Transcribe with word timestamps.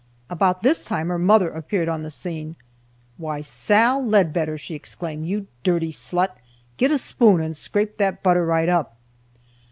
About 0.31 0.63
this 0.63 0.83
time 0.83 1.09
her 1.09 1.19
mother 1.19 1.51
appeared 1.51 1.87
on 1.87 2.01
the 2.01 2.09
scene. 2.09 2.55
"Why, 3.17 3.41
Sal 3.41 4.01
Leadbetter!" 4.03 4.57
she 4.57 4.73
exclaimed, 4.73 5.27
"you 5.27 5.45
dirty 5.61 5.91
slut! 5.91 6.37
Git 6.77 6.89
a 6.89 6.97
spoon 6.97 7.39
and 7.39 7.55
scrape 7.55 7.97
that 7.97 8.23
butter 8.23 8.43
right 8.43 8.67
up!" 8.67 8.97